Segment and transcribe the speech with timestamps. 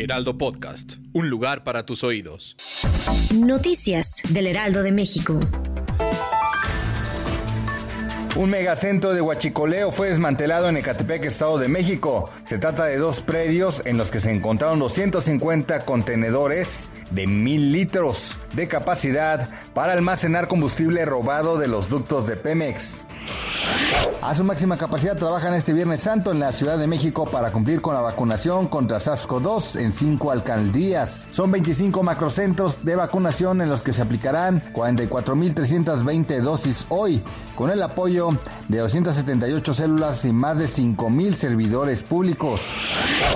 [0.00, 2.56] Heraldo Podcast, un lugar para tus oídos.
[3.34, 5.38] Noticias del Heraldo de México.
[8.34, 12.30] Un megacentro de huachicoleo fue desmantelado en Ecatepec, Estado de México.
[12.44, 18.40] Se trata de dos predios en los que se encontraron 250 contenedores de mil litros
[18.54, 23.04] de capacidad para almacenar combustible robado de los ductos de Pemex.
[24.22, 27.80] A su máxima capacidad trabajan este Viernes Santo en la Ciudad de México para cumplir
[27.80, 31.26] con la vacunación contra SARS-CoV-2 en cinco alcaldías.
[31.30, 37.22] Son 25 macrocentros de vacunación en los que se aplicarán 44.320 dosis hoy,
[37.56, 38.28] con el apoyo
[38.68, 42.74] de 278 células y más de 5.000 servidores públicos.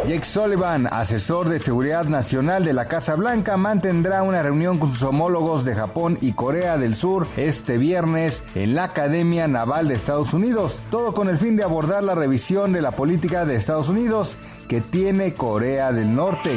[0.07, 5.03] Jake Sullivan, asesor de seguridad nacional de la Casa Blanca, mantendrá una reunión con sus
[5.03, 10.35] homólogos de Japón y Corea del Sur este viernes en la Academia Naval de Estados
[10.35, 14.39] Unidos todo con el fin de abordar la revisión de la política de Estados Unidos
[14.69, 16.51] que tiene Corea del Norte.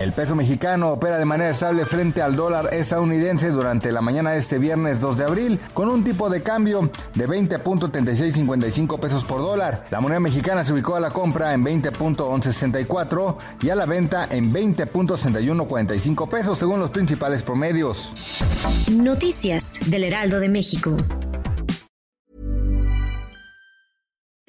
[0.00, 4.38] El peso mexicano opera de manera estable frente al dólar estadounidense durante la mañana de
[4.38, 9.84] este viernes 2 de abril con un tipo de cambio de 20.3655 pesos por dólar.
[9.90, 14.52] La moneda mexicana se ubicó a la compra en 20.1164 y a la venta en
[14.52, 18.12] 20.6145 pesos según los principales promedios.
[18.90, 20.96] Noticias del Heraldo de México.